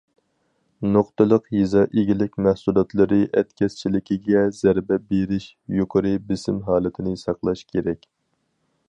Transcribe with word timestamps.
نۇقتىلىق 0.93 1.43
يېزا 1.57 1.83
ئىگىلىك 2.03 2.39
مەھسۇلاتلىرى 2.47 3.19
ئەتكەسچىلىكىگە 3.41 4.41
زەربە 4.63 4.99
بېرىش 5.13 5.47
يۇقىرى 5.81 6.17
بېسىم 6.33 6.61
ھالىتىنى 6.71 7.15
ساقلاش 7.27 7.63
كېرەك. 7.75 8.13